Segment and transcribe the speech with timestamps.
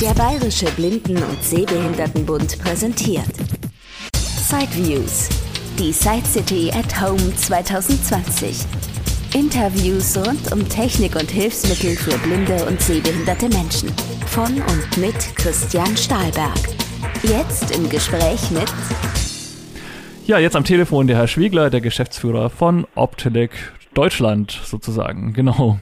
[0.00, 3.32] Der Bayerische Blinden- und Sehbehindertenbund präsentiert
[4.12, 5.30] Sideviews,
[5.78, 8.58] die Side City at Home 2020.
[9.34, 13.90] Interviews rund um Technik und Hilfsmittel für blinde und sehbehinderte Menschen.
[14.26, 16.58] Von und mit Christian Stahlberg.
[17.22, 18.70] Jetzt im Gespräch mit
[20.26, 23.52] ja, jetzt am Telefon der Herr Schwiegler, der Geschäftsführer von Optelec
[23.94, 25.32] Deutschland sozusagen.
[25.32, 25.78] Genau.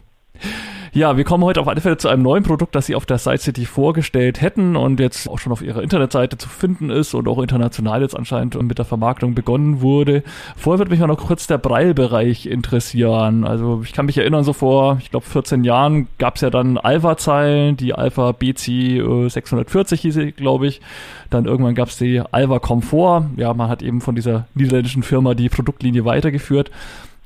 [0.95, 3.19] Ja, wir kommen heute auf alle Fälle zu einem neuen Produkt, das Sie auf der
[3.19, 7.27] Side City vorgestellt hätten und jetzt auch schon auf Ihrer Internetseite zu finden ist und
[7.27, 10.23] auch international jetzt anscheinend mit der Vermarktung begonnen wurde.
[10.55, 13.43] Vorher würde mich mal noch kurz der Breilbereich interessieren.
[13.43, 16.79] Also ich kann mich erinnern, so vor, ich glaube, 14 Jahren gab es ja dann
[16.79, 20.81] Alpha-Zeilen, die Alpha BC 640 hieß sie, glaube ich.
[21.29, 23.31] Dann irgendwann gab es die Alva Comfort.
[23.37, 26.71] Ja, man hat eben von dieser niederländischen Firma die Produktlinie weitergeführt.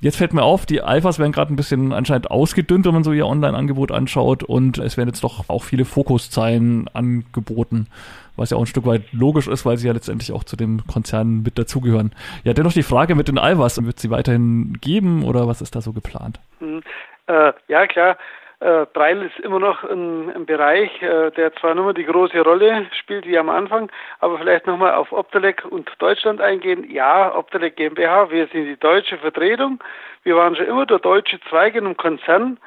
[0.01, 3.13] Jetzt fällt mir auf, die Alphas werden gerade ein bisschen anscheinend ausgedünnt, wenn man so
[3.13, 7.89] ihr Online-Angebot anschaut und es werden jetzt doch auch viele Fokuszeilen angeboten,
[8.37, 10.87] was ja auch ein Stück weit logisch ist, weil sie ja letztendlich auch zu dem
[10.87, 12.15] Konzern mit dazugehören.
[12.45, 15.81] Ja, dennoch die Frage mit den Alphas, wird sie weiterhin geben oder was ist da
[15.81, 16.39] so geplant?
[16.61, 16.81] Hm,
[17.27, 18.17] äh, ja, klar.
[18.61, 22.87] Äh, Breil ist immer noch ein, ein Bereich, äh, der zwar nur die große Rolle
[22.99, 26.91] spielt wie am Anfang, aber vielleicht nochmal auf Optelec und Deutschland eingehen.
[26.91, 29.83] Ja, Optelec GmbH, wir sind die deutsche Vertretung.
[30.25, 32.59] Wir waren schon immer der deutsche Zweig in einem Konzern.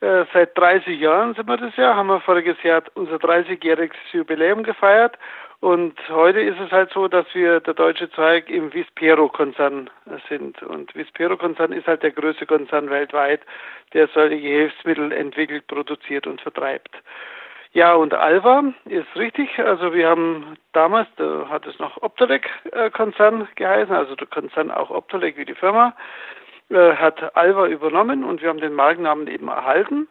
[0.00, 4.64] Äh, seit 30 Jahren sind wir das Jahr, haben wir voriges Jahr unser 30-jähriges Jubiläum
[4.64, 5.16] gefeiert
[5.60, 9.88] und heute ist es halt so, dass wir der deutsche Zweig im Vispero-Konzern
[10.28, 10.62] sind.
[10.62, 13.40] Und Vispero-Konzern ist halt der größte Konzern weltweit,
[13.94, 16.94] der solche Hilfsmittel entwickelt, produziert und vertreibt.
[17.72, 19.58] Ja, und Alva ist richtig.
[19.58, 24.90] Also wir haben damals, da hat es noch Optelec-Konzern äh, geheißen, also der Konzern auch
[24.90, 25.94] Optelec wie die Firma,
[26.70, 30.08] äh, hat Alva übernommen und wir haben den Markennamen eben erhalten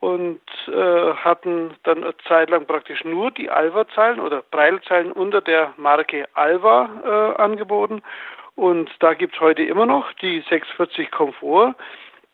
[0.00, 5.74] und äh, hatten dann eine Zeit lang praktisch nur die Alva-Zeilen oder Breilzeilen unter der
[5.76, 6.88] Marke Alva
[7.36, 8.02] äh, angeboten.
[8.56, 11.74] Und da gibt es heute immer noch die 640 Komfort,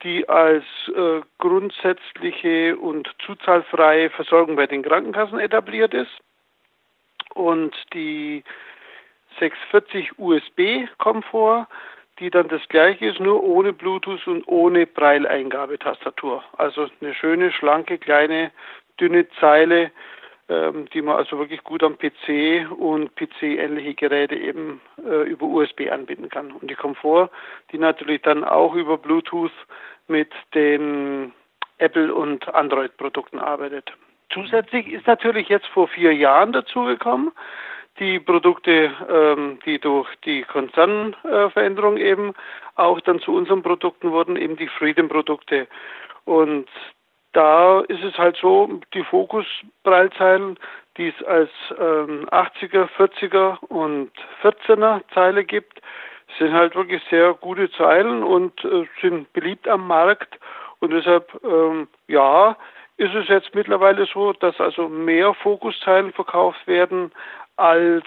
[0.02, 0.64] die als
[0.94, 6.10] äh, grundsätzliche und zuzahlfreie Versorgung bei den Krankenkassen etabliert ist.
[7.34, 8.44] Und die
[9.40, 11.66] 640 USB-Komfort,
[12.18, 16.42] die dann das gleiche ist, nur ohne Bluetooth und ohne Breileingabetastatur.
[16.56, 18.50] Also eine schöne, schlanke, kleine,
[18.98, 19.90] dünne Zeile,
[20.48, 25.90] ähm, die man also wirklich gut am PC und PC-ähnliche Geräte eben äh, über USB
[25.90, 26.52] anbinden kann.
[26.52, 27.30] Und die Komfort,
[27.72, 29.52] die natürlich dann auch über Bluetooth
[30.08, 31.32] mit den
[31.78, 33.92] Apple- und Android-Produkten arbeitet.
[34.30, 37.32] Zusätzlich ist natürlich jetzt vor vier Jahren dazugekommen,
[37.98, 42.34] die Produkte, ähm, die durch die Konzernveränderung äh, eben
[42.74, 45.66] auch dann zu unseren Produkten wurden, eben die Freedom-Produkte.
[46.24, 46.68] Und
[47.32, 50.58] da ist es halt so, die Fokus-Breilzeilen,
[50.96, 54.10] die es als ähm, 80er, 40er und
[54.42, 55.80] 14er Zeile gibt,
[56.38, 60.38] sind halt wirklich sehr gute Zeilen und äh, sind beliebt am Markt.
[60.80, 62.56] Und deshalb, ähm, ja,
[62.96, 67.12] ist es jetzt mittlerweile so, dass also mehr Fokuszeilen verkauft werden
[67.56, 68.04] als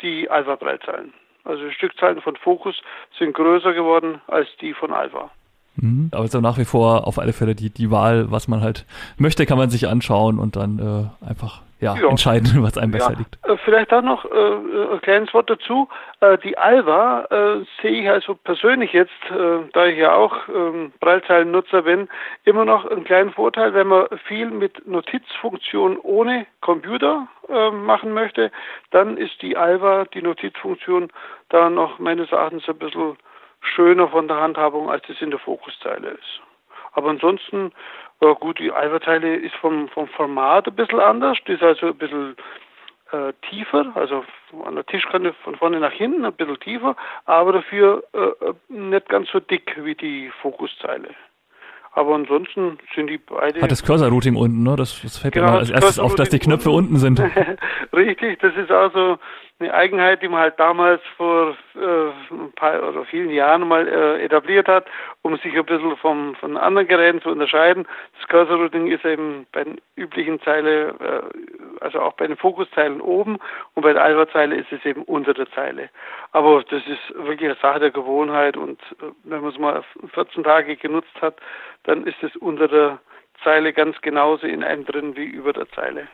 [0.00, 1.12] die Alpha-Breitzahlen.
[1.44, 2.80] Also die Stückzahlen von Focus
[3.18, 5.30] sind größer geworden als die von Alpha.
[5.76, 8.86] Mhm, aber so nach wie vor auf alle Fälle die, die Wahl, was man halt
[9.18, 13.12] möchte, kann man sich anschauen und dann äh, einfach ja, ja, entscheiden, was einem besser
[13.12, 13.18] ja.
[13.18, 13.38] liegt.
[13.44, 15.88] Äh, vielleicht auch noch äh, ein kleines Wort dazu.
[16.20, 20.92] Äh, die Alva äh, sehe ich also persönlich jetzt, äh, da ich ja auch ähm,
[21.00, 22.08] Breilzeilennutzer bin,
[22.44, 28.50] immer noch einen kleinen Vorteil, wenn man viel mit Notizfunktion ohne Computer äh, machen möchte,
[28.90, 31.08] dann ist die Alva, die Notizfunktion,
[31.50, 33.16] da noch meines Erachtens ein bisschen
[33.66, 36.40] schöner von der Handhabung, als es in der Fokuszeile ist.
[36.92, 37.72] Aber ansonsten
[38.22, 41.36] ja, gut, die Alpha-Teile ist vom, vom Format ein bisschen anders.
[41.46, 42.34] Die ist also ein bisschen
[43.12, 44.24] äh, tiefer, also
[44.64, 49.28] an der Tischkante von vorne nach hinten ein bisschen tiefer, aber dafür äh, nicht ganz
[49.30, 51.08] so dick wie die Fokuszeile.
[51.92, 53.60] Aber ansonsten sind die beide.
[53.62, 54.76] Hat das Cursor-Routing unten, ne?
[54.76, 57.20] Das, das fällt genau, mir mal als erstes auf, dass die Knöpfe unten, unten sind.
[57.92, 59.18] Richtig, das ist also
[59.58, 64.22] eine Eigenheit, die man halt damals vor äh, ein paar oder vielen Jahren mal äh,
[64.22, 64.86] etabliert hat,
[65.22, 67.86] um sich ein bisschen vom, von anderen Geräten zu unterscheiden.
[68.18, 73.38] Das Cursor-Routing ist eben bei den üblichen Zeile, äh, also auch bei den Fokuszeilen oben
[73.72, 75.88] und bei der Alpha-Zeile ist es eben unter der Zeile.
[76.32, 79.82] Aber das ist wirklich eine Sache der Gewohnheit und äh, wenn man es mal
[80.12, 81.36] 14 Tage genutzt hat,
[81.84, 82.98] dann ist es unter der
[83.42, 86.08] Zeile ganz genauso in einem drin wie über der Zeile.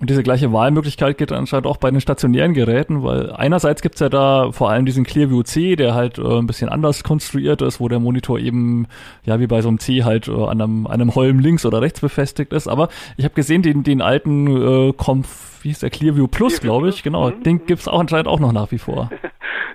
[0.00, 4.08] Und diese gleiche Wahlmöglichkeit geht anscheinend auch bei den stationären Geräten, weil einerseits gibt's ja
[4.08, 7.88] da vor allem diesen Clearview C, der halt äh, ein bisschen anders konstruiert ist, wo
[7.88, 8.88] der Monitor eben,
[9.22, 12.00] ja, wie bei so einem C halt äh, an, einem, einem Holm links oder rechts
[12.00, 12.66] befestigt ist.
[12.66, 16.88] Aber ich habe gesehen, den, den alten äh, Conf, wie ist der Clearview Plus, glaube
[16.88, 17.42] ich, genau, mhm.
[17.44, 19.10] den gibt's auch anscheinend auch noch nach wie vor.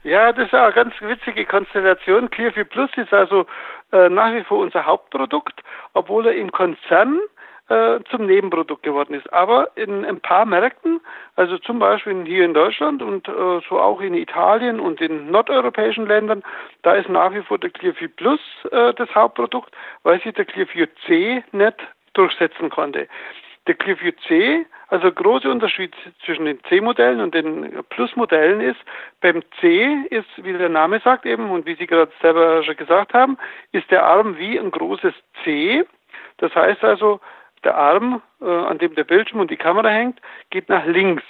[0.03, 2.29] Ja, das ist eine ganz witzige Konstellation.
[2.29, 3.45] Clearview Plus ist also
[3.91, 5.61] äh, nach wie vor unser Hauptprodukt,
[5.93, 7.19] obwohl er im Konzern
[7.69, 9.31] äh, zum Nebenprodukt geworden ist.
[9.31, 10.99] Aber in ein paar Märkten,
[11.35, 16.07] also zum Beispiel hier in Deutschland und äh, so auch in Italien und in nordeuropäischen
[16.07, 16.43] Ländern,
[16.81, 18.39] da ist nach wie vor der Clearview Plus
[18.71, 19.71] äh, das Hauptprodukt,
[20.03, 21.75] weil sich der Clearview C nicht
[22.13, 23.07] durchsetzen konnte.
[23.67, 25.93] Der Clearview C, also große Unterschied
[26.25, 28.79] zwischen den C-Modellen und den Plus-Modellen ist,
[29.21, 33.13] beim C ist, wie der Name sagt eben und wie Sie gerade selber schon gesagt
[33.13, 33.37] haben,
[33.71, 35.13] ist der Arm wie ein großes
[35.43, 35.85] C.
[36.37, 37.19] Das heißt also,
[37.63, 40.19] der Arm, äh, an dem der Bildschirm und die Kamera hängt,
[40.49, 41.23] geht nach links.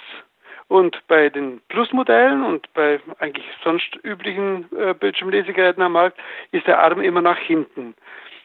[0.68, 6.18] Und bei den Plus-Modellen und bei eigentlich sonst üblichen äh, Bildschirmlesegeräten am Markt
[6.52, 7.94] ist der Arm immer nach hinten.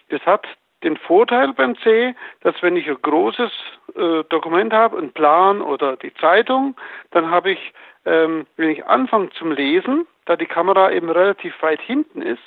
[0.09, 0.47] Das hat
[0.83, 3.51] den Vorteil beim C, dass wenn ich ein großes
[3.95, 6.75] äh, Dokument habe, einen Plan oder die Zeitung,
[7.11, 7.73] dann habe ich,
[8.05, 12.41] ähm, wenn ich anfange zum Lesen, da die Kamera eben relativ weit hinten ist,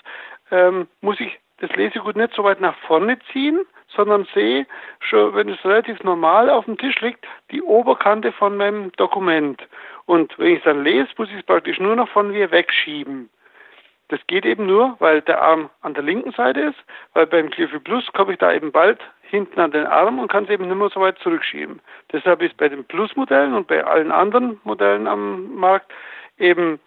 [0.51, 4.67] ähm, muss ich das Lesegut nicht so weit nach vorne ziehen, sondern sehe
[5.01, 9.67] schon, wenn es relativ normal auf dem Tisch liegt, die Oberkante von meinem Dokument.
[10.07, 13.29] Und wenn ich es dann lese, muss ich es praktisch nur noch von mir wegschieben.
[14.09, 16.79] Das geht eben nur, weil der Arm an der linken Seite ist,
[17.13, 20.45] weil beim Clearview Plus komme ich da eben bald hinten an den Arm und kann
[20.45, 21.81] es eben nicht mehr so weit zurückschieben.
[22.11, 25.93] Deshalb ist bei den Plus-Modellen und bei allen anderen Modellen am Markt
[26.39, 26.81] eben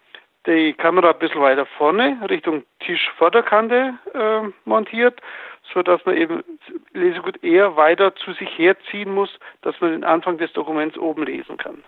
[0.48, 5.22] die Kamera ein bisschen weiter vorne Richtung Tischvorderkante äh, montiert,
[5.74, 6.44] so dass man eben
[6.94, 9.30] Lesegut eher weiter zu sich herziehen muss,
[9.62, 11.84] dass man den Anfang des Dokuments oben lesen kann.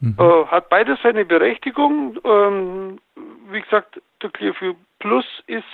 [0.00, 0.16] Mhm.
[0.18, 2.18] Äh, hat beides seine Berechtigung.
[2.24, 2.98] Ähm,
[3.50, 5.64] wie gesagt, der Clearview Plus ist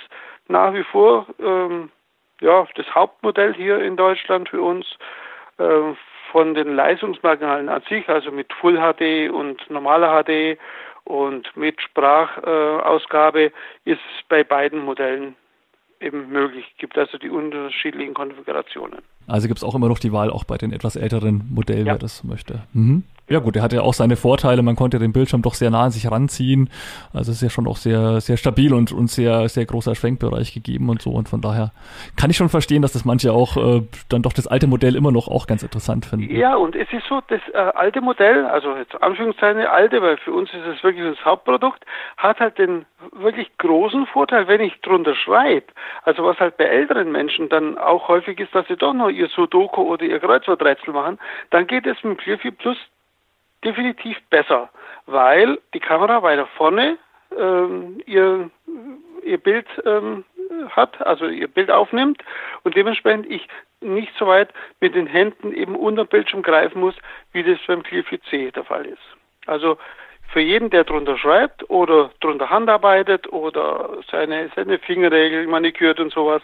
[0.47, 1.91] nach wie vor ähm,
[2.39, 4.85] ja, das Hauptmodell hier in Deutschland für uns.
[5.57, 5.93] Äh,
[6.31, 10.57] von den Leistungsmerkmalen an sich, also mit Full HD und normaler HD
[11.07, 13.53] und mit Sprachausgabe
[13.85, 15.35] ist bei beiden Modellen
[16.01, 16.65] eben möglich.
[16.77, 19.01] Gibt also die unterschiedlichen Konfigurationen.
[19.27, 21.93] Also gibt es auch immer noch die Wahl, auch bei den etwas älteren Modellen, ja.
[21.93, 22.63] wer das möchte.
[22.73, 23.03] Mhm.
[23.29, 24.61] Ja gut, er hat ja auch seine Vorteile.
[24.61, 26.69] Man konnte den Bildschirm doch sehr nah an sich ranziehen.
[27.11, 30.53] Also es ist ja schon auch sehr, sehr stabil und, und sehr, sehr großer Schwenkbereich
[30.53, 31.11] gegeben und so.
[31.11, 31.73] Und von daher
[32.15, 35.11] kann ich schon verstehen, dass das manche auch äh, dann doch das alte Modell immer
[35.11, 36.33] noch auch ganz interessant finden.
[36.33, 40.31] Ja, und es ist so, das äh, alte Modell, also jetzt Anführungszeichen alte, weil für
[40.31, 41.83] uns ist es wirklich das Hauptprodukt,
[42.15, 45.65] hat halt den wirklich großen Vorteil, wenn ich drunter schreibe.
[46.03, 49.27] Also was halt bei älteren Menschen dann auch häufig ist, dass sie doch noch ihr
[49.29, 51.19] Sudoku oder ihr Kreuzworträtsel machen,
[51.49, 52.77] dann geht es mit Clearview Plus
[53.63, 54.69] definitiv besser,
[55.05, 56.97] weil die Kamera weiter vorne
[57.37, 58.49] ähm, ihr,
[59.23, 60.23] ihr Bild ähm,
[60.69, 62.23] hat, also ihr Bild aufnimmt
[62.63, 63.47] und dementsprechend ich
[63.81, 66.95] nicht so weit mit den Händen eben unter dem Bildschirm greifen muss,
[67.33, 69.01] wie das beim Clearview C der Fall ist.
[69.45, 69.77] Also
[70.31, 76.41] für jeden, der drunter schreibt oder drunter handarbeitet oder seine, seine Fingerregel manikürt und sowas,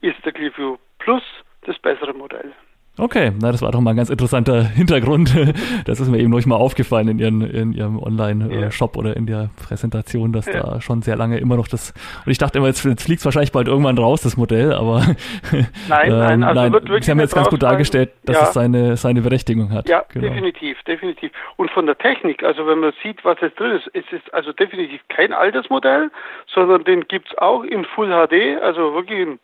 [0.00, 1.22] ist der Clearview Plus
[1.66, 2.52] das bessere Modell.
[2.98, 5.34] Okay, na, das war doch mal ein ganz interessanter Hintergrund.
[5.84, 9.00] Das ist mir eben noch mal aufgefallen in, ihren, in ihrem Online-Shop ja.
[9.00, 10.62] oder in der Präsentation, dass ja.
[10.62, 11.92] da schon sehr lange immer noch das.
[12.24, 15.00] Und ich dachte immer, jetzt, jetzt fliegt es wahrscheinlich bald irgendwann raus, das Modell, aber
[15.88, 18.42] nein, ähm, nein, also nein, wird wirklich Sie haben jetzt ganz gut dargestellt, dass ja.
[18.44, 19.88] es seine, seine Berechtigung hat.
[19.88, 20.28] Ja, genau.
[20.28, 21.30] definitiv, definitiv.
[21.56, 24.52] Und von der Technik, also wenn man sieht, was jetzt drin ist, ist es also
[24.52, 26.10] definitiv kein altes Modell,
[26.52, 29.38] sondern den gibt es auch in Full HD, also wirklich in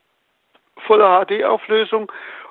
[0.86, 2.10] voller HD-Auflösung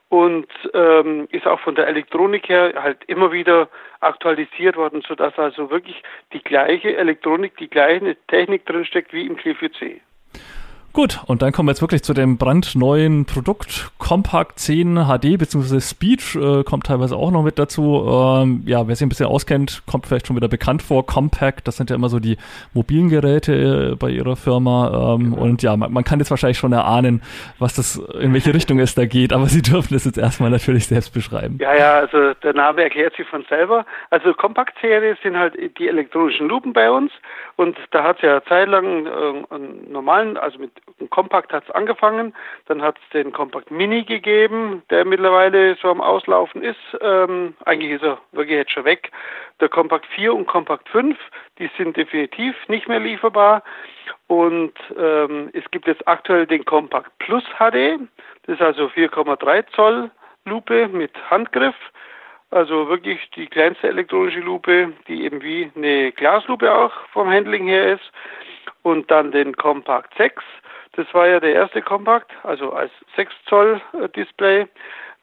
[0.10, 3.70] und ähm, ist auch von der Elektronik her halt immer wieder
[4.02, 9.70] aktualisiert worden, sodass also wirklich die gleiche Elektronik, die gleiche Technik drinsteckt wie im Clearview
[9.70, 10.02] C.
[10.93, 15.79] Gut, und dann kommen wir jetzt wirklich zu dem brandneuen Produkt Compact 10 HD bzw.
[15.79, 18.05] Speech äh, kommt teilweise auch noch mit dazu.
[18.05, 21.05] Ähm, ja, wer sich ein bisschen auskennt, kommt vielleicht schon wieder bekannt vor.
[21.05, 22.36] Compact, das sind ja immer so die
[22.74, 25.15] mobilen Geräte äh, bei ihrer Firma.
[25.15, 25.41] Ähm, genau.
[25.41, 27.21] Und ja, man, man, kann jetzt wahrscheinlich schon erahnen,
[27.57, 30.88] was das, in welche Richtung es da geht, aber Sie dürfen das jetzt erstmal natürlich
[30.88, 31.57] selbst beschreiben.
[31.62, 33.86] Ja, ja, also der Name erklärt sich von selber.
[34.10, 37.13] Also Compact-Serie sind halt die elektronischen Lupen bei uns
[37.55, 41.72] und da hat es ja zeitlang äh, einen normalen, also mit ein Kompakt hat es
[41.72, 42.34] angefangen,
[42.68, 46.80] dann hat es den Kompakt Mini gegeben, der mittlerweile so am Auslaufen ist.
[47.02, 49.12] Ähm, eigentlich ist er wirklich jetzt schon weg.
[49.60, 51.18] Der Kompakt 4 und Kompakt 5,
[51.60, 53.64] die sind definitiv nicht mehr lieferbar.
[54.28, 58.00] Und ähm, es gibt jetzt aktuell den Kompakt Plus HD,
[58.46, 60.12] das ist also 4,3 Zoll
[60.46, 61.76] Lupe mit Handgriff.
[62.50, 67.94] Also wirklich die kleinste elektronische Lupe, die eben wie eine Glaslupe auch vom Handling her
[67.94, 68.12] ist.
[68.84, 70.44] Und dann den Compact 6.
[70.93, 74.67] Das war ja der erste Compact, also als 6 Zoll äh, Display,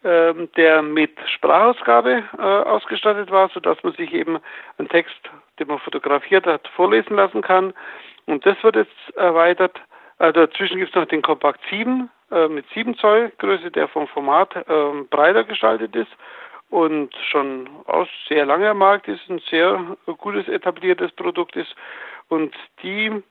[0.05, 4.39] ähm, der mit Sprachausgabe äh, ausgestattet war, sodass man sich eben
[4.79, 5.19] einen Text,
[5.59, 7.75] den man fotografiert hat, vorlesen lassen kann.
[8.27, 9.79] Und das wird jetzt erweitert.
[10.19, 14.07] Äh, dazwischen gibt es noch den Compact 7 äh, mit 7 Zoll Größe, der vom
[14.09, 14.63] Format äh,
[15.11, 16.11] breiter gestaltet ist
[16.71, 21.75] und schon aus sehr lange am Markt ist, ein sehr gutes etabliertes Produkt ist.
[22.29, 23.23] Und die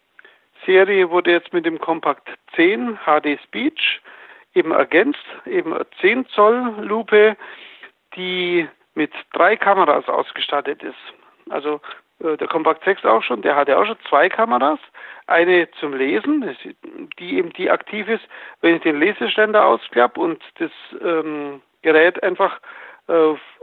[0.66, 4.02] Serie wurde jetzt mit dem Compact 10 HD Speech
[4.54, 7.38] eben ergänzt, eben 10 Zoll Lupe,
[8.16, 10.96] die mit drei Kameras ausgestattet ist.
[11.50, 11.80] Also
[12.20, 14.80] äh, der Compact 6 auch schon, der hatte auch schon zwei Kameras.
[15.28, 16.56] Eine zum Lesen,
[17.20, 18.24] die eben die aktiv ist,
[18.62, 20.72] wenn ich den Leseständer ausklappe und das
[21.02, 22.60] ähm, Gerät einfach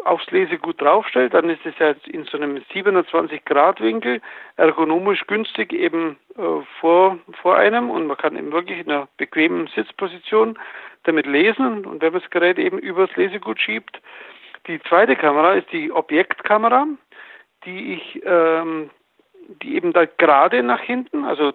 [0.04, 4.20] aufs Lesegut draufstellt, dann ist es ja in so einem 27 Grad Winkel
[4.56, 6.42] ergonomisch günstig eben äh,
[6.80, 10.58] vor, vor einem und man kann eben wirklich in einer bequemen Sitzposition
[11.04, 14.00] damit lesen und wenn man das Gerät eben übers Lesegut schiebt.
[14.66, 16.86] Die zweite Kamera ist die Objektkamera,
[17.64, 18.90] die ich, ähm,
[19.62, 21.52] die eben da gerade nach hinten, also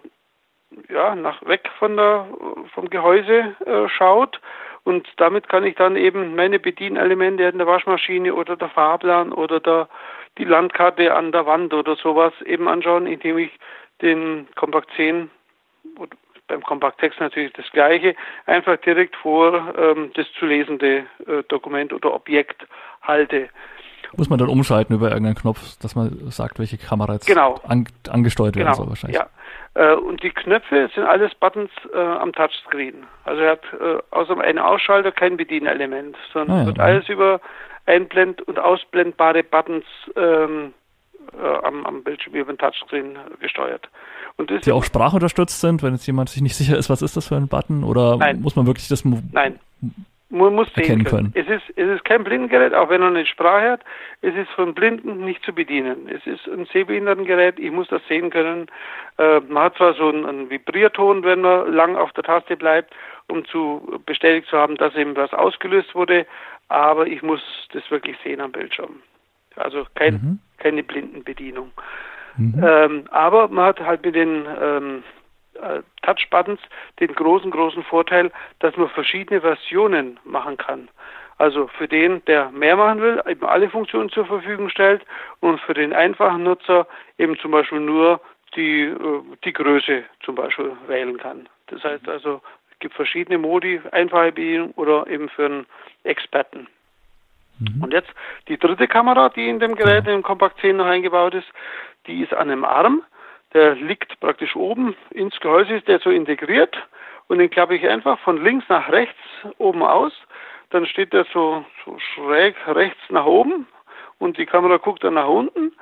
[0.89, 2.27] ja, nach weg von der,
[2.73, 4.39] vom Gehäuse äh, schaut
[4.83, 9.59] und damit kann ich dann eben meine Bedienelemente in der Waschmaschine oder der Fahrplan oder
[9.59, 9.89] der,
[10.37, 13.51] die Landkarte an der Wand oder sowas eben anschauen, indem ich
[14.01, 15.29] den Kompakt 10
[15.97, 16.15] oder
[16.49, 21.93] beim Kompakt 6 natürlich das gleiche, einfach direkt vor ähm, das zu lesende äh, Dokument
[21.93, 22.65] oder Objekt
[23.03, 23.49] halte.
[24.17, 27.55] Muss man dann umschalten über irgendeinen Knopf, dass man sagt, welche Kamera jetzt genau.
[27.67, 28.77] an, angesteuert werden genau.
[28.77, 29.19] soll wahrscheinlich.
[29.19, 29.27] Ja.
[29.75, 33.05] Äh, und die Knöpfe sind alles Buttons äh, am Touchscreen.
[33.25, 36.83] Also er hat äh, außer einem Ausschalter kein Bedienelement, sondern ah, ja, wird ja.
[36.83, 37.39] alles über
[37.85, 39.85] einblend- und ausblendbare Buttons
[40.15, 40.73] ähm,
[41.33, 43.89] äh, am, am, Bildschirm über den Touchscreen gesteuert.
[44.37, 47.27] Und die auch sprachunterstützt sind, wenn jetzt jemand sich nicht sicher ist, was ist das
[47.27, 47.83] für ein Button?
[47.83, 48.41] Oder Nein.
[48.41, 49.59] muss man wirklich das Nein.
[50.31, 51.33] Man muss erkennen können.
[51.33, 51.47] können.
[51.47, 53.81] Es ist, es ist kein Blindengerät, auch wenn er eine Sprache hat.
[54.21, 56.07] Es ist von Blinden nicht zu bedienen.
[56.07, 57.57] Es ist ein Sehbehindertengerät.
[57.57, 58.67] Ich muss das sehen können.
[59.17, 62.93] Äh, man hat zwar so einen, einen Vibrierton, wenn man lang auf der Taste bleibt,
[63.27, 66.27] um zu bestätigt zu haben, dass eben was ausgelöst wurde,
[66.67, 67.41] aber ich muss
[67.73, 69.01] das wirklich sehen am Bildschirm.
[69.55, 70.39] Also kein, mhm.
[70.57, 71.71] keine Blindenbedienung.
[72.37, 72.63] Mhm.
[72.63, 75.03] Ähm, aber man hat halt mit den ähm,
[75.61, 76.59] äh, Touchbuttons
[76.99, 80.89] den großen, großen Vorteil, dass man verschiedene Versionen machen kann.
[81.37, 85.01] Also für den, der mehr machen will, eben alle Funktionen zur Verfügung stellt
[85.39, 86.85] und für den einfachen Nutzer
[87.17, 88.19] eben zum Beispiel nur
[88.55, 91.47] die, äh, die Größe zum Beispiel wählen kann.
[91.67, 95.65] Das heißt also, es gibt verschiedene Modi, einfache Bedienung oder eben für einen
[96.03, 96.67] Experten.
[97.59, 97.83] Mhm.
[97.83, 98.09] Und jetzt
[98.47, 101.47] die dritte Kamera, die in dem Gerät, im Compact 10 noch eingebaut ist,
[102.07, 103.03] die ist an einem Arm
[103.53, 106.75] der liegt praktisch oben ins Gehäuse, ist der so integriert
[107.27, 109.19] und den klappe ich einfach von links nach rechts
[109.57, 110.13] oben aus.
[110.69, 113.67] Dann steht der so, so schräg rechts nach oben
[114.19, 115.73] und die Kamera guckt dann nach unten.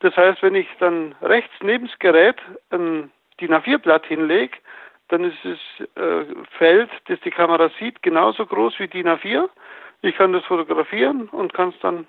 [0.00, 2.36] Das heißt, wenn ich dann rechts neben das Gerät
[2.70, 4.58] ein DIN A4-Blatt hinlege,
[5.08, 6.24] dann ist das äh,
[6.58, 9.48] Feld, das die Kamera sieht, genauso groß wie DIN A4.
[10.02, 12.06] Ich kann das fotografieren und kann es dann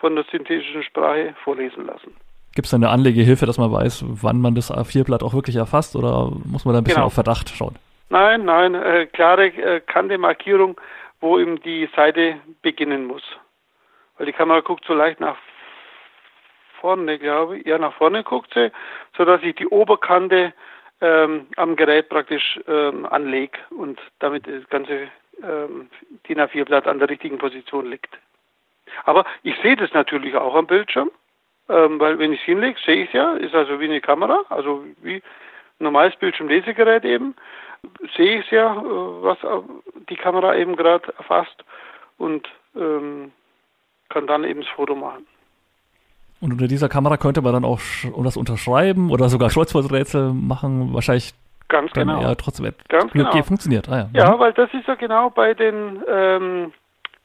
[0.00, 2.16] von der synthetischen Sprache vorlesen lassen.
[2.58, 6.32] Gibt es eine Anlegehilfe, dass man weiß, wann man das A4-Blatt auch wirklich erfasst oder
[6.44, 7.06] muss man da ein bisschen genau.
[7.06, 7.76] auf Verdacht schauen?
[8.08, 10.76] Nein, nein, äh, klare äh, Kante-Markierung,
[11.20, 13.22] wo eben die Seite beginnen muss.
[14.16, 15.36] Weil die Kamera guckt so leicht nach
[16.80, 17.66] vorne, glaube ich.
[17.68, 18.72] Ja, nach vorne guckt sie,
[19.16, 20.52] sodass ich die Oberkante
[21.00, 25.06] ähm, am Gerät praktisch ähm, anlege und damit das ganze
[25.44, 25.90] ähm,
[26.26, 28.18] DIN A4-Blatt an der richtigen Position liegt.
[29.04, 31.12] Aber ich sehe das natürlich auch am Bildschirm
[31.68, 34.42] ähm, weil wenn ich es hinlege, sehe ich es ja, ist also wie eine Kamera,
[34.48, 35.22] also wie ein
[35.78, 37.34] normales Bildschirmlesegerät eben,
[38.16, 39.38] sehe ich es ja, äh, was
[40.08, 41.64] die Kamera eben gerade erfasst
[42.16, 43.32] und ähm,
[44.08, 45.26] kann dann eben das Foto machen.
[46.40, 47.80] Und unter dieser Kamera könnte man dann auch
[48.22, 51.34] das unterschreiben oder sogar Kreuzworträtsel machen, wahrscheinlich
[51.68, 52.22] Ganz genau.
[52.22, 53.42] Ja, trotzdem Ganz genau.
[53.42, 53.88] funktioniert.
[53.88, 54.24] Ah, ja.
[54.24, 54.40] ja, mhm.
[54.40, 56.72] weil das ist ja genau bei den ähm,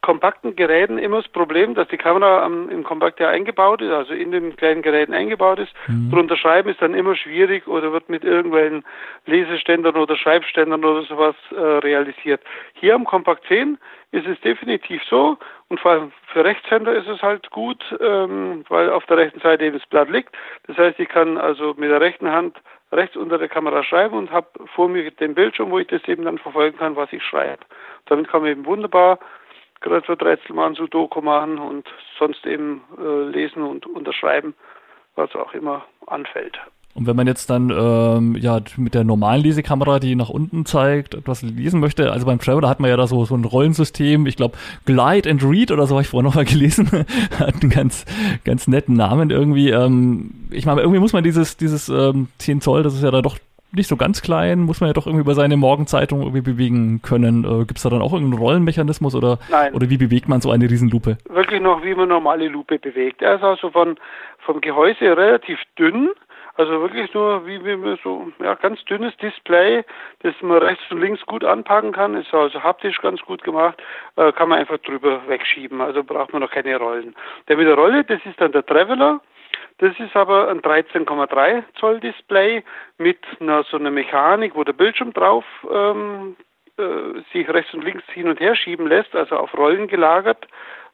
[0.04, 4.14] kompakten Geräten immer das Problem, dass die Kamera am, im Kompakt ja eingebaut ist, also
[4.14, 5.74] in den kleinen Geräten eingebaut ist.
[5.88, 6.12] Mhm.
[6.12, 8.84] Drunter schreiben ist dann immer schwierig oder wird mit irgendwelchen
[9.26, 12.42] Leseständern oder Schreibständern oder sowas äh, realisiert.
[12.74, 13.80] Hier am Kompakt 10
[14.12, 15.38] ist es definitiv so
[15.70, 19.66] und vor allem für Rechtshänder ist es halt gut, ähm, weil auf der rechten Seite
[19.66, 20.36] eben das Blatt liegt.
[20.68, 22.58] Das heißt, ich kann also mit der rechten Hand
[22.92, 26.26] rechts unter der Kamera schreiben und habe vor mir den Bildschirm, wo ich das eben
[26.26, 27.64] dann verfolgen kann, was ich schreibe.
[28.06, 29.18] Damit kann man eben wunderbar
[29.84, 31.88] gerade für Rätselmann Sudoku machen und
[32.18, 34.56] sonst eben äh, lesen und unterschreiben,
[35.16, 36.58] was auch immer anfällt.
[36.96, 41.16] Und wenn man jetzt dann ähm, ja mit der normalen Lesekamera, die nach unten zeigt,
[41.16, 44.36] etwas lesen möchte, also beim Traveler hat man ja da so so ein Rollensystem, ich
[44.36, 47.06] glaube Glide and Read oder so habe ich vorher noch mal gelesen,
[47.40, 48.06] hat einen ganz
[48.44, 49.72] ganz netten Namen irgendwie.
[49.72, 53.24] Ähm, ich meine, irgendwie muss man dieses dieses ähm, 10 Zoll, das ist ja da
[53.24, 53.38] doch
[53.75, 57.44] nicht so ganz klein, muss man ja doch irgendwie über seine Morgenzeitung irgendwie bewegen können.
[57.44, 59.74] Äh, Gibt es da dann auch irgendeinen Rollenmechanismus oder, Nein.
[59.74, 61.18] oder wie bewegt man so eine Riesenlupe?
[61.30, 63.22] Wirklich noch, wie man normale Lupe bewegt.
[63.22, 63.98] Er ist also von,
[64.39, 66.10] vom Gehäuse relativ dünn,
[66.56, 69.84] also wirklich nur wie, wie man so ja, ganz dünnes Display,
[70.20, 72.15] das man rechts und links gut anpacken kann.
[72.15, 73.82] Ist also haptisch ganz gut gemacht,
[74.18, 75.82] äh, kann man einfach drüber wegschieben.
[75.82, 77.15] Also braucht man noch keine Rollen.
[77.48, 79.20] Der mit der Rolle, das ist dann der Traveler.
[79.80, 82.63] Das ist aber ein 13,3 Zoll Display
[82.98, 86.36] mit einer, so einer Mechanik, wo der Bildschirm drauf ähm,
[86.77, 90.48] äh, sich rechts und links hin und her schieben lässt, also auf Rollen gelagert,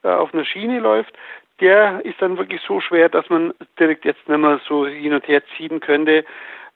[0.04, 1.14] äh, auf einer Schiene läuft.
[1.60, 5.28] Der ist dann wirklich so schwer, dass man direkt jetzt nicht mehr so hin und
[5.28, 6.24] her ziehen könnte.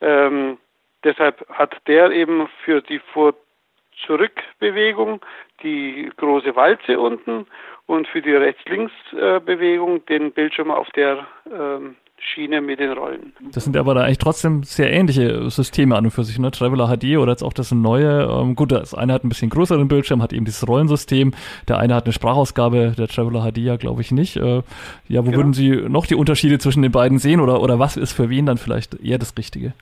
[0.02, 0.58] Ähm,
[1.04, 5.22] deshalb hat der eben für die Vor-Zurück-Bewegung
[5.64, 7.48] die große Walze unten
[7.86, 13.34] und für die Rechts-Links-Bewegung den Bildschirm auf der ähm, Schiene mit den Rollen.
[13.52, 16.52] Das sind aber da eigentlich trotzdem sehr ähnliche Systeme an und für sich, ne?
[16.52, 18.24] Traveler HD oder jetzt auch das neue.
[18.24, 21.34] Ähm, gut, das eine hat ein bisschen größeren Bildschirm, hat eben dieses Rollensystem.
[21.68, 24.38] Der eine hat eine Sprachausgabe, der Traveler HD ja, glaube ich, nicht.
[24.38, 24.64] Äh,
[25.08, 25.38] ja, wo genau.
[25.38, 28.46] würden Sie noch die Unterschiede zwischen den beiden sehen oder, oder was ist für wen
[28.46, 29.74] dann vielleicht eher das Richtige?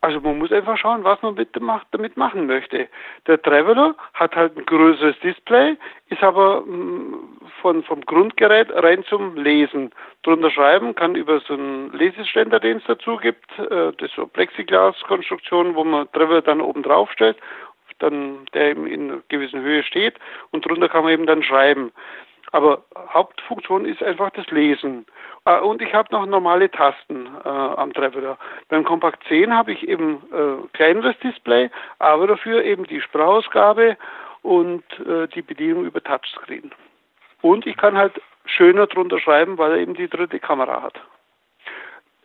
[0.00, 1.34] Also man muss einfach schauen, was man
[1.90, 2.88] damit machen möchte.
[3.26, 5.76] Der Traveler hat halt ein größeres Display,
[6.08, 9.90] ist aber mm, von, vom Grundgerät rein zum Lesen.
[10.22, 15.74] Drunter schreiben kann über so einen Leseständer, den es dazu gibt, äh, das so Plexiglas-Konstruktion,
[15.74, 17.38] wo man Traveler dann oben drauf stellt,
[17.98, 20.14] dann der eben in einer gewissen Höhe steht
[20.52, 21.90] und drunter kann man eben dann schreiben.
[22.52, 25.06] Aber Hauptfunktion ist einfach das Lesen.
[25.48, 28.38] Äh, und ich habe noch normale Tasten äh, am Traveler.
[28.68, 33.96] Beim Compact 10 habe ich eben äh, kleineres Display, aber dafür eben die Sprachausgabe
[34.42, 36.70] und äh, die Bedienung über Touchscreen.
[37.40, 41.00] Und ich kann halt schöner drunter schreiben, weil er eben die dritte Kamera hat.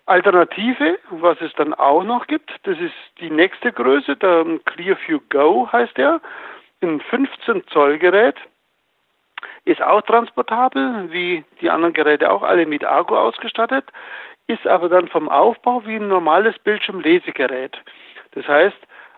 [0.06, 5.70] Alternative, was es dann auch noch gibt, das ist die nächste Größe, der Clearview Go
[5.72, 6.20] heißt der,
[6.82, 8.36] ein 15 Zoll Gerät
[9.66, 13.86] ist auch transportabel, wie die anderen Geräte auch, alle mit Akku ausgestattet,
[14.48, 17.78] ist aber dann vom Aufbau wie ein normales Bildschirmlesegerät.
[18.32, 18.78] Das heißt,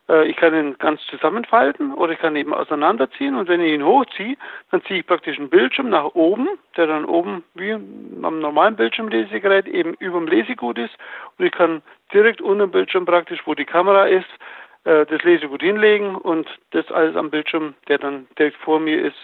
[0.10, 3.73] äh, ich kann ihn ganz zusammenfalten oder ich kann ihn eben auseinanderziehen und wenn ich
[3.73, 4.38] ihn hochziehe,
[4.71, 9.67] dann ziehe ich praktisch einen Bildschirm nach oben, der dann oben wie am normalen Bildschirmlesegerät
[9.67, 10.95] eben über dem Lesegut ist
[11.38, 11.81] und ich kann
[12.13, 14.29] direkt unter dem Bildschirm praktisch, wo die Kamera ist,
[14.84, 19.17] äh, das Lesegut hinlegen und das alles am Bildschirm, der dann direkt vor mir ist,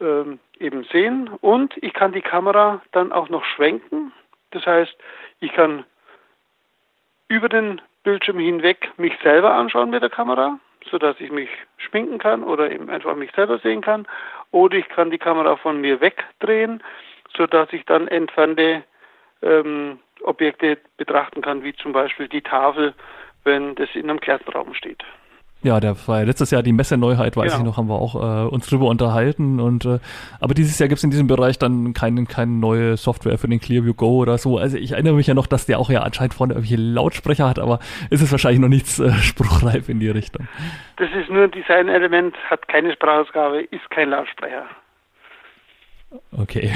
[0.00, 4.12] ähm, eben sehen und ich kann die Kamera dann auch noch schwenken.
[4.50, 4.96] Das heißt,
[5.40, 5.84] ich kann
[7.28, 10.58] über den Bildschirm hinweg mich selber anschauen mit der Kamera,
[10.90, 14.06] sodass ich mich schminken kann oder eben einfach mich selber sehen kann.
[14.50, 16.82] Oder ich kann die Kamera von mir wegdrehen,
[17.36, 18.84] sodass ich dann entfernte
[19.42, 22.94] ähm, Objekte betrachten kann, wie zum Beispiel die Tafel,
[23.44, 25.04] wenn das in einem Klassenraum steht.
[25.62, 27.58] Ja, der war ja letztes Jahr die Messeneuheit, weiß genau.
[27.58, 29.58] ich noch, haben wir auch äh, uns drüber unterhalten.
[29.58, 29.98] Und äh,
[30.40, 33.58] aber dieses Jahr gibt es in diesem Bereich dann keine, keine neue Software für den
[33.58, 34.58] Clearview Go oder so.
[34.58, 37.58] Also ich erinnere mich ja noch, dass der auch ja anscheinend vorne irgendwelche Lautsprecher hat,
[37.58, 40.46] aber ist es wahrscheinlich noch nichts äh, spruchreif in die Richtung.
[40.96, 44.64] Das ist nur ein Designelement, hat keine Sprachausgabe, ist kein Lautsprecher.
[46.32, 46.72] Okay.